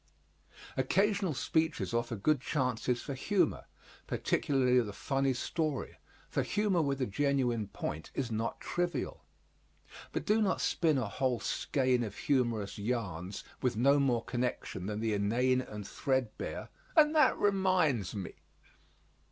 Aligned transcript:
Occasional 0.77 1.35
speeches 1.35 1.93
offer 1.93 2.15
good 2.15 2.41
chances 2.41 3.03
for 3.03 3.13
humor, 3.13 3.65
particularly 4.07 4.79
the 4.79 4.93
funny 4.93 5.31
story, 5.35 5.99
for 6.27 6.41
humor 6.41 6.81
with 6.81 6.99
a 7.01 7.05
genuine 7.05 7.67
point 7.67 8.09
is 8.15 8.31
not 8.31 8.59
trivial. 8.59 9.23
But 10.11 10.25
do 10.25 10.41
not 10.41 10.59
spin 10.59 10.97
a 10.97 11.07
whole 11.07 11.39
skein 11.39 12.01
of 12.03 12.17
humorous 12.17 12.79
yarns 12.79 13.43
with 13.61 13.77
no 13.77 13.99
more 13.99 14.25
connection 14.25 14.87
than 14.87 15.01
the 15.01 15.13
inane 15.13 15.61
and 15.61 15.87
threadbare 15.87 16.69
"And 16.95 17.13
that 17.13 17.37
reminds 17.37 18.15
me." 18.15 18.33